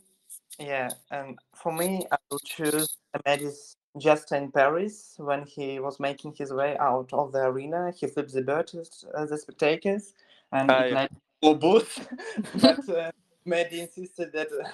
[0.60, 6.34] Yeah, and for me, I will choose Medis just in Paris when he was making
[6.34, 7.92] his way out of the arena.
[7.96, 8.84] He flipped the bird to
[9.16, 10.14] uh, the spectators
[10.52, 11.10] and uh, it led
[11.42, 12.08] for both.
[12.62, 13.12] but uh,
[13.48, 14.68] Mehdi insisted that uh,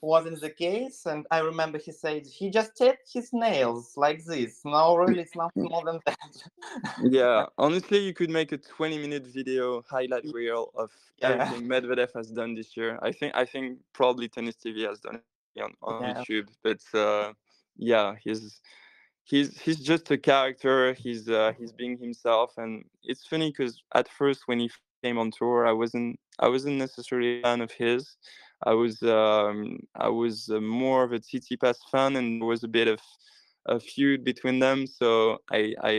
[0.00, 4.60] wasn't the case, and I remember he said he just tapped his nails like this.
[4.64, 6.18] No, really, it's nothing more than that.
[7.02, 11.30] yeah, honestly, you could make a 20-minute video highlight reel of yeah.
[11.30, 12.98] everything Medvedev has done this year.
[13.02, 15.20] I think I think probably Tennis TV has done
[15.54, 16.22] it on, on yeah.
[16.22, 17.32] YouTube, but uh,
[17.76, 18.60] yeah, he's
[19.24, 20.92] he's he's just a character.
[20.94, 24.70] He's uh, he's being himself, and it's funny because at first when he
[25.06, 28.02] came on tour, I wasn't I wasn't necessarily a fan of his.
[28.70, 29.58] I was um,
[30.06, 33.00] I was uh, more of a Tsitsipas fan, and there was a bit of
[33.66, 34.78] a feud between them.
[34.86, 35.08] So
[35.58, 35.94] I I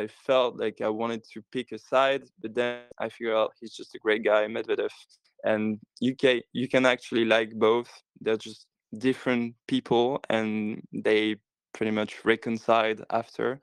[0.00, 3.76] I felt like I wanted to pick a side, but then I figured out he's
[3.80, 4.94] just a great guy, Medvedev,
[5.50, 5.78] and
[6.20, 7.90] can you can actually like both.
[8.22, 8.66] They're just
[9.06, 10.52] different people, and
[11.06, 11.36] they
[11.76, 13.60] pretty much reconciled after.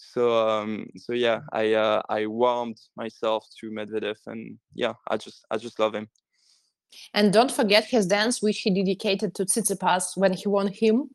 [0.00, 5.44] So um, so yeah, I uh, I warmed myself to Medvedev, and yeah, I just
[5.50, 6.08] I just love him.
[7.14, 11.10] And don't forget his dance, which he dedicated to Tsitsipas when he won him.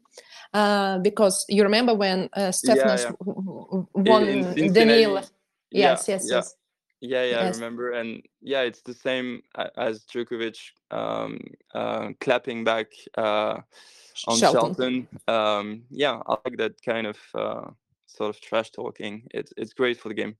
[0.54, 3.82] Uh, because you remember when uh, Stefanos yeah, yeah.
[3.93, 5.21] won in, Daniil.
[5.71, 6.36] Yes, yes, yeah.
[6.36, 6.56] yes.
[7.02, 7.56] Yeah, yeah, yes.
[7.56, 9.41] I remember, and yeah, it's the same
[9.78, 10.58] as Djokovic
[10.91, 11.39] um,
[11.74, 13.60] uh, clapping back uh,
[14.28, 14.74] on Shelton.
[14.74, 15.08] Shelton.
[15.28, 17.69] Um, yeah, I like that kind of uh,
[18.15, 19.28] sort of trash talking.
[19.32, 20.36] It's it's great for the game.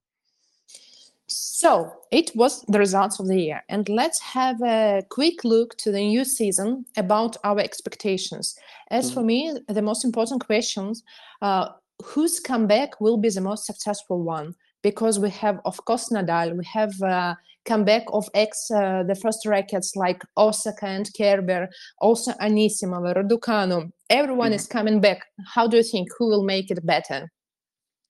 [1.27, 5.91] So it was the results of the year, and let's have a quick look to
[5.91, 8.55] the new season about our expectations.
[8.91, 9.13] As mm-hmm.
[9.13, 11.03] for me, the most important questions:
[11.41, 11.69] uh,
[12.03, 14.53] whose comeback will be the most successful one?
[14.83, 16.55] Because we have, of course, Nadal.
[16.55, 17.33] We have uh,
[17.65, 21.67] comeback of ex uh, the first rackets like Osaka and Kerber,
[21.99, 23.91] also Anisimova, Raducanu.
[24.09, 24.55] Everyone mm-hmm.
[24.55, 25.25] is coming back.
[25.53, 27.31] How do you think who will make it better?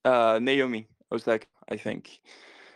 [0.06, 2.20] Uh, Naomi Osaka, I think.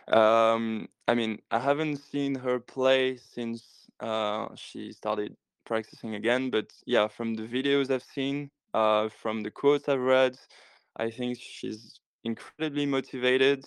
[0.09, 3.63] Um, I mean, I haven't seen her play since
[4.01, 9.51] uh, she started practicing again, but yeah, from the videos I've seen, uh, from the
[9.51, 10.37] quotes I've read,
[10.97, 13.65] I think she's incredibly motivated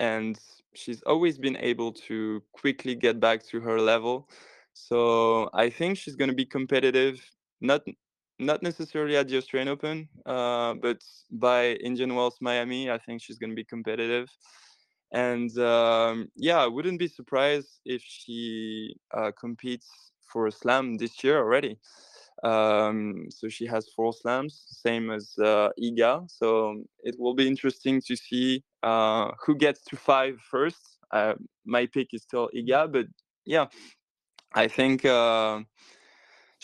[0.00, 0.36] and
[0.74, 4.28] she's always been able to quickly get back to her level.
[4.72, 7.24] So I think she's going to be competitive,
[7.60, 7.82] not
[8.38, 13.38] not necessarily at the Australian Open, uh, but by Indian Wells Miami, I think she's
[13.38, 14.28] going to be competitive.
[15.12, 19.88] And um, yeah i wouldn't be surprised if she uh, competes
[20.26, 21.78] for a slam this year already.
[22.42, 26.28] Um, so she has four slams same as uh, iga.
[26.28, 30.98] So it will be interesting to see uh, who gets to five first.
[31.12, 33.06] Uh, my pick is still iga but
[33.44, 33.66] yeah
[34.54, 35.60] i think uh,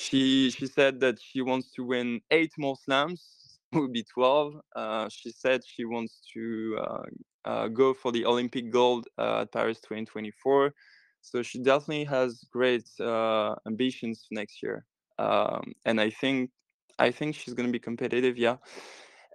[0.00, 4.54] she she said that she wants to win eight more slams would be 12.
[4.74, 7.02] Uh, she said she wants to uh,
[7.44, 10.72] uh, go for the Olympic gold uh, at Paris 2024.
[11.20, 14.86] So she definitely has great uh, ambitions next year,
[15.18, 16.50] um, and I think
[16.98, 18.38] I think she's going to be competitive.
[18.38, 18.56] Yeah.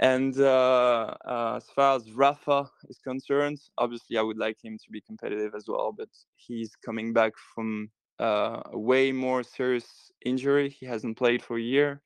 [0.01, 1.15] And uh,
[1.55, 5.65] as far as Rafa is concerned, obviously I would like him to be competitive as
[5.69, 10.69] well, but he's coming back from a way more serious injury.
[10.69, 12.01] He hasn't played for a year.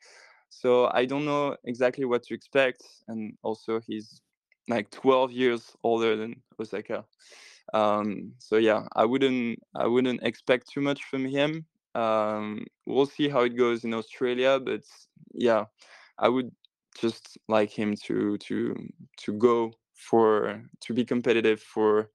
[0.50, 2.84] So I don't know exactly what to expect.
[3.08, 4.22] And also, he's
[4.68, 7.06] like 12 years older than Osaka.
[7.74, 11.66] Um, so yeah, I wouldn't I wouldn't expect too much from him.
[11.96, 14.82] Um, we'll see how it goes in Australia, but
[15.34, 15.66] yeah,
[16.18, 16.52] I would
[17.00, 18.76] just like him to to
[19.18, 22.10] to go for to be competitive for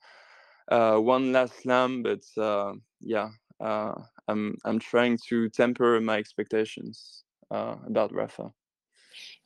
[0.70, 2.02] uh, one last slam.
[2.02, 3.30] But uh, yeah,
[3.60, 3.94] uh,
[4.28, 8.52] I'm I'm trying to temper my expectations uh, about Rafa.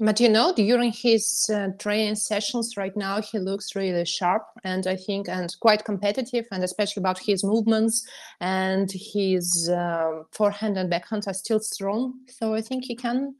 [0.01, 4.87] But you know, during his uh, training sessions right now, he looks really sharp and
[4.87, 8.07] I think and quite competitive, and especially about his movements
[8.41, 12.15] and his uh, forehand and backhand are still strong.
[12.29, 13.35] So I think he can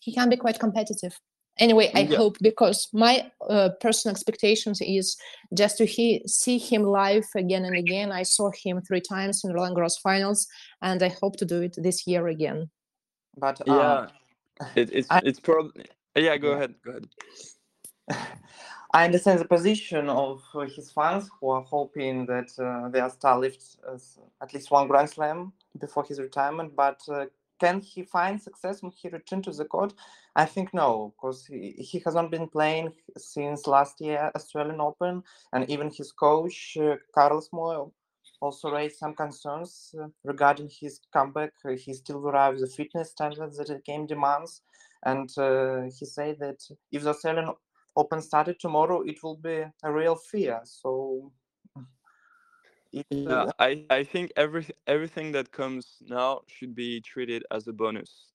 [0.00, 1.20] he can be quite competitive.
[1.60, 2.16] Anyway, I yeah.
[2.16, 5.16] hope because my uh, personal expectations is
[5.54, 8.10] just to he, see him live again and again.
[8.10, 10.48] I saw him three times in Roland Garros finals,
[10.82, 12.70] and I hope to do it this year again.
[13.36, 14.08] But yeah
[14.74, 16.36] it, it's I, it's probably yeah.
[16.36, 16.74] Go ahead.
[16.84, 17.08] Go ahead.
[18.92, 20.42] I understand the position of
[20.74, 23.76] his fans who are hoping that uh, their star lifts
[24.42, 26.74] at least one Grand Slam before his retirement.
[26.74, 27.26] But uh,
[27.60, 29.92] can he find success when he returns to the court?
[30.34, 35.68] I think no, because he, he hasn't been playing since last year Australian Open, and
[35.68, 37.90] even his coach uh, Carlos Moyà
[38.40, 41.52] also raised some concerns uh, regarding his comeback.
[41.64, 44.62] Uh, he still arrives the fitness standards that the game demands,
[45.04, 46.58] and uh, he said that
[46.90, 47.50] if the Australian
[47.96, 50.60] Open started tomorrow, it will be a real fear.
[50.64, 51.32] So.
[52.92, 58.26] Yeah, I, I think every, everything that comes now should be treated as a bonus.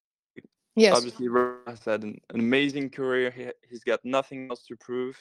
[0.75, 0.95] Yes.
[0.95, 3.31] Obviously, Ross had an, an amazing career.
[3.31, 5.17] He, he's got nothing else to prove.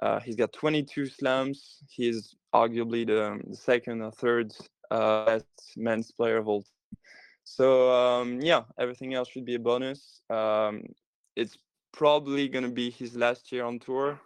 [0.00, 1.78] Uh, he's got 22 slams.
[1.88, 4.52] He's arguably the, the second or third
[4.90, 5.46] uh, best
[5.76, 6.98] men's player of all time.
[7.44, 10.20] So um, yeah, everything else should be a bonus.
[10.30, 10.82] Um,
[11.36, 11.56] it's
[11.92, 14.20] probably gonna be his last year on tour,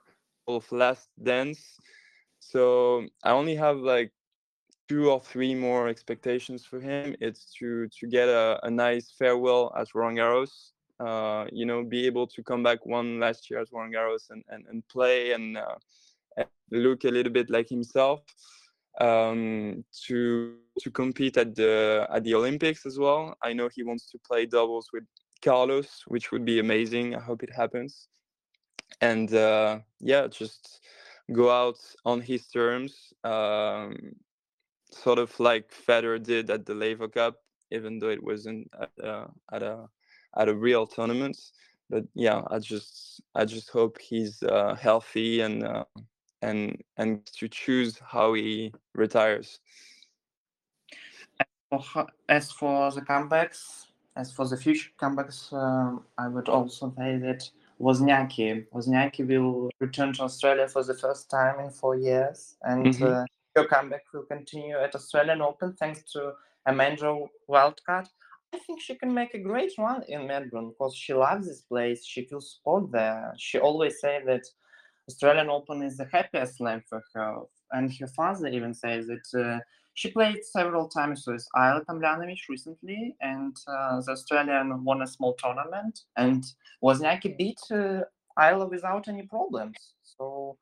[0.49, 1.79] of last dance.
[2.41, 4.11] So I only have like
[4.91, 7.15] two or three more expectations for him.
[7.27, 12.07] It's to to get a, a nice farewell at Roland Garros uh, you know, be
[12.07, 15.57] able to come back one last year at Roland Garros and, and, and play and,
[15.57, 15.77] uh,
[16.37, 18.21] and, look a little bit like himself.
[19.01, 23.37] Um, to to compete at the at the Olympics as well.
[23.43, 25.05] I know he wants to play doubles with
[25.43, 27.15] Carlos, which would be amazing.
[27.15, 28.09] I hope it happens.
[29.01, 30.81] And uh, yeah, just
[31.33, 34.17] go out on his terms, um,
[34.93, 37.37] sort of like Federer did at the Laver Cup,
[37.71, 39.89] even though it wasn't at, uh, at a
[40.37, 41.37] at a real tournament.
[41.89, 45.85] But yeah, I just I just hope he's uh, healthy and uh,
[46.43, 49.61] and and to choose how he retires.
[52.29, 53.87] As for the comebacks,
[54.17, 57.49] as for the future comebacks, um, I would also say that
[57.81, 63.25] Wozniacki, Wozniacki will return to Australia for the first time in four years, and mm-hmm.
[63.57, 66.33] Your comeback will continue at Australian Open thanks to
[66.67, 67.15] a major
[67.49, 68.07] wildcard.
[68.53, 72.05] I think she can make a great run in Melbourne because she loves this place.
[72.05, 73.33] She feels sport there.
[73.39, 74.43] She always say that
[75.09, 77.43] Australian Open is the happiest slam for her.
[77.73, 79.61] And her father even says that uh,
[79.95, 85.35] she played several times with Ajla Tomljanovic recently, and uh, the Australian won a small
[85.35, 86.45] tournament, and
[86.83, 88.03] Wozniacki beat uh,
[88.39, 89.77] Ajla without any problems.
[90.03, 90.57] So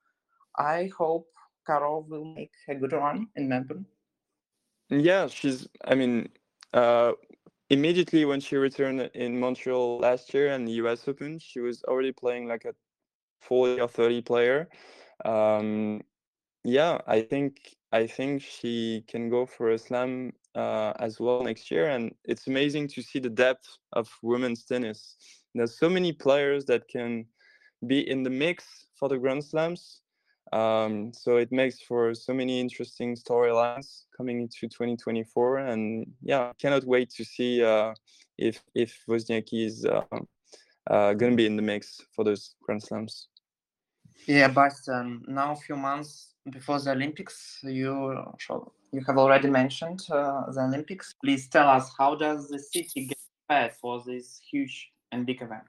[0.58, 1.28] I hope
[1.68, 3.84] Caro will make a good run in Melbourne.
[4.90, 5.68] Yeah, she's.
[5.84, 6.30] I mean,
[6.72, 7.12] uh,
[7.68, 12.12] immediately when she returned in Montreal last year and the US Open, she was already
[12.12, 12.74] playing like a
[13.42, 14.68] 40 or 30 player.
[15.24, 16.00] Um,
[16.64, 21.70] yeah, I think I think she can go for a slam uh, as well next
[21.70, 25.16] year, and it's amazing to see the depth of women's tennis.
[25.54, 27.26] There's so many players that can
[27.86, 28.64] be in the mix
[28.98, 30.00] for the Grand Slams.
[30.52, 36.52] Um, so it makes for so many interesting storylines coming into 2024, and yeah, I
[36.58, 37.92] cannot wait to see uh,
[38.38, 40.02] if if Wozniacki is uh,
[40.90, 43.28] uh, going to be in the mix for those Grand Slams.
[44.26, 48.24] Yeah, but um, now a few months before the Olympics, you
[48.92, 51.14] you have already mentioned uh, the Olympics.
[51.22, 55.66] Please tell us how does the city get prepared for this huge and big event?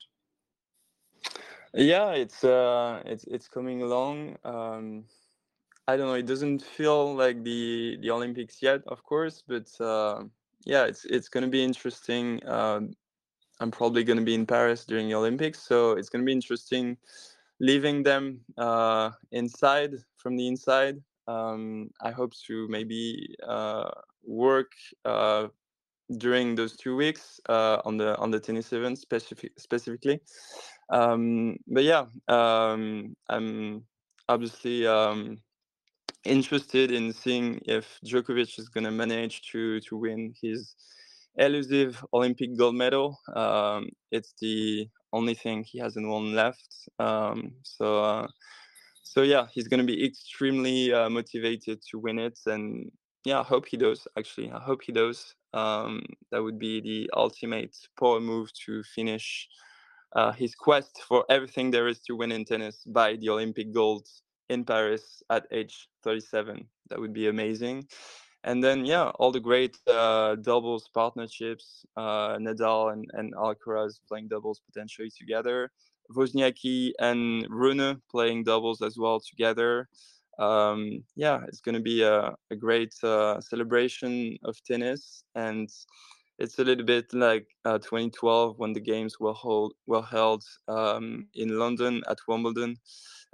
[1.73, 4.37] Yeah, it's uh, it's it's coming along.
[4.43, 5.05] Um,
[5.87, 6.15] I don't know.
[6.15, 10.23] It doesn't feel like the the Olympics yet, of course, but uh,
[10.65, 12.41] yeah, it's it's going to be interesting.
[12.47, 12.93] Um,
[13.59, 16.33] I'm probably going to be in Paris during the Olympics, so it's going to be
[16.33, 16.97] interesting
[17.59, 20.97] leaving them uh, inside from the inside.
[21.27, 23.89] Um, I hope to maybe uh,
[24.23, 24.71] work
[25.05, 25.47] uh,
[26.17, 30.21] during those two weeks uh, on the on the tennis event specific, specifically.
[30.91, 33.83] Um, but yeah, um, I'm
[34.27, 35.37] obviously um,
[36.25, 40.75] interested in seeing if Djokovic is going to manage to to win his
[41.37, 43.19] elusive Olympic gold medal.
[43.35, 46.87] Um, it's the only thing he hasn't won left.
[46.99, 48.27] Um, so, uh,
[49.03, 52.91] so yeah, he's going to be extremely uh, motivated to win it, and
[53.25, 54.07] yeah, I hope he does.
[54.17, 55.35] Actually, I hope he does.
[55.53, 59.47] Um, that would be the ultimate power move to finish
[60.13, 64.07] uh, his quest for everything there is to win in tennis by the Olympic gold
[64.49, 66.65] in Paris at age 37.
[66.89, 67.87] That would be amazing.
[68.43, 74.29] And then, yeah, all the great uh, doubles partnerships, uh, Nadal and, and Alcaraz playing
[74.29, 75.69] doubles potentially together,
[76.15, 79.89] Wozniacki and Rune playing doubles as well together.
[80.39, 85.23] Um, yeah, it's going to be a, a great uh, celebration of tennis.
[85.35, 85.69] And
[86.39, 89.35] it's a little bit like uh, 2012 when the games were
[89.85, 92.77] were held um, in London at Wimbledon.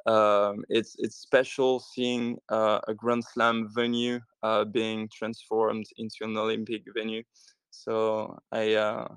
[0.07, 6.35] Um, it's it's special seeing uh, a Grand Slam venue uh, being transformed into an
[6.37, 7.23] Olympic venue.
[7.69, 9.07] So I uh,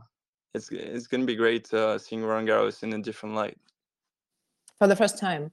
[0.54, 3.58] it's it's going to be great uh, seeing Roland Garros in a different light
[4.78, 5.50] for the first time.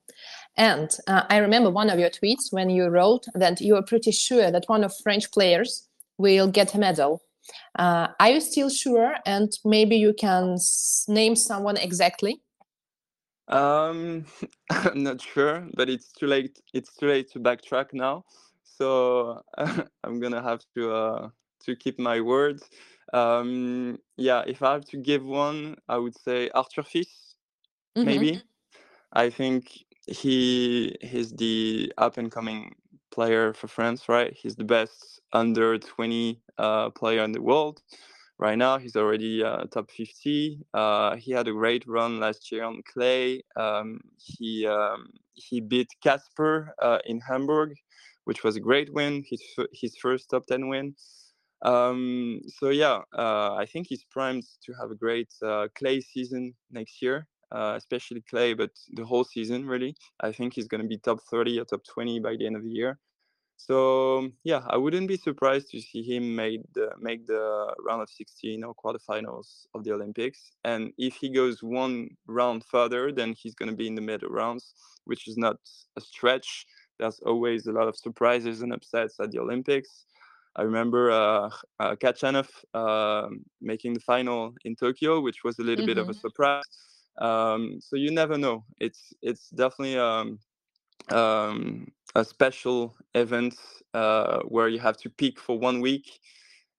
[0.57, 4.11] And uh, I remember one of your tweets when you wrote that you were pretty
[4.11, 7.21] sure that one of French players will get a medal
[7.77, 9.15] uh, are you still sure?
[9.25, 10.57] And maybe you can
[11.07, 12.41] name someone exactly.
[13.47, 14.25] Um,
[14.71, 16.59] I'm not sure, but it's too late.
[16.73, 18.23] It's too late to backtrack now.
[18.63, 19.41] So
[20.03, 21.29] I'm gonna have to uh,
[21.65, 22.61] to keep my word.
[23.13, 27.35] Um, yeah, if I have to give one, I would say Arthur Fils.
[27.97, 28.05] Mm-hmm.
[28.05, 28.41] Maybe.
[29.13, 29.71] I think
[30.07, 32.75] he he's the up and coming
[33.16, 34.32] player for France, right?
[34.41, 37.82] He's the best under 20 uh, player in the world.
[38.38, 40.59] Right now, he's already uh, top 50.
[40.74, 43.41] Uh, he had a great run last year on clay.
[43.55, 47.72] Um, he um, he beat Casper uh, in Hamburg,
[48.26, 49.24] which was a great win.
[49.30, 49.41] His
[49.82, 50.95] his first top 10 win.
[51.61, 56.53] Um, so yeah, uh, I think he's primed to have a great uh, clay season
[56.70, 57.28] next year.
[57.51, 59.95] Uh, especially clay, but the whole season really.
[60.19, 62.63] I think he's going to be top 30 or top 20 by the end of
[62.63, 62.97] the year.
[63.57, 68.09] So yeah, I wouldn't be surprised to see him make the make the round of
[68.09, 70.51] 16 or quarterfinals of the Olympics.
[70.63, 74.29] And if he goes one round further, then he's going to be in the middle
[74.29, 74.73] rounds,
[75.05, 75.57] which is not
[75.95, 76.65] a stretch.
[76.99, 80.05] There's always a lot of surprises and upsets at the Olympics.
[80.57, 83.27] I remember uh, uh, Khachanov uh,
[83.61, 85.87] making the final in Tokyo, which was a little mm-hmm.
[85.87, 86.19] bit of a mm-hmm.
[86.19, 86.63] surprise.
[87.18, 88.66] Um, so you never know.
[88.80, 90.39] It's it's definitely um,
[91.11, 93.55] um, a special event
[93.93, 96.20] uh, where you have to peak for one week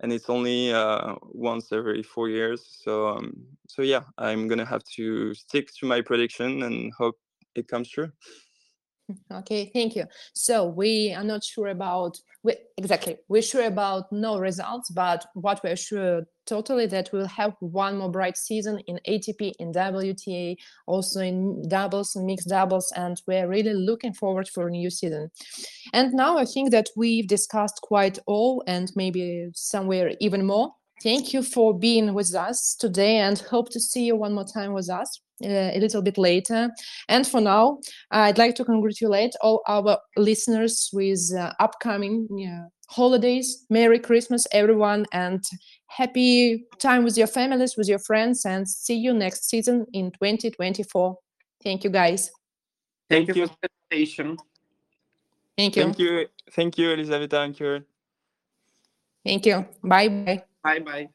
[0.00, 3.34] and it's only uh, once every four years so um,
[3.68, 7.16] so yeah i'm gonna have to stick to my prediction and hope
[7.54, 8.10] it comes true
[9.32, 10.04] Okay, thank you.
[10.34, 13.16] So we are not sure about we, exactly.
[13.28, 18.10] We're sure about no results, but what we're sure totally that we'll have one more
[18.10, 23.74] bright season in ATP, in WTA, also in doubles and mixed doubles, and we're really
[23.74, 25.30] looking forward for a new season.
[25.92, 30.72] And now I think that we've discussed quite all, and maybe somewhere even more.
[31.02, 34.72] Thank you for being with us today, and hope to see you one more time
[34.72, 36.70] with us a little bit later.
[37.08, 37.80] And for now,
[38.10, 42.28] I'd like to congratulate all our listeners with uh, upcoming
[42.88, 43.66] holidays.
[43.70, 45.42] Merry Christmas, everyone, and
[45.88, 51.16] happy time with your families, with your friends, and see you next season in 2024.
[51.62, 52.30] Thank you, guys.
[53.08, 54.36] Thank, Thank you for the invitation.
[55.56, 55.82] Thank you.
[55.82, 56.26] Thank you.
[56.50, 57.86] Thank you, Elizaveta and Kurt.
[59.24, 59.66] Thank you.
[59.82, 60.42] Bye bye.
[60.62, 61.08] Bye bye.